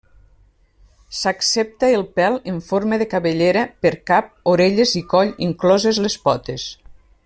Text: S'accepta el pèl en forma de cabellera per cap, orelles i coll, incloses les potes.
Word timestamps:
S'accepta 1.17 1.89
el 1.97 2.05
pèl 2.21 2.39
en 2.53 2.57
forma 2.69 2.99
de 3.03 3.09
cabellera 3.13 3.67
per 3.87 3.95
cap, 4.11 4.35
orelles 4.57 4.97
i 5.03 5.07
coll, 5.15 5.35
incloses 5.51 6.05
les 6.07 6.21
potes. 6.29 6.71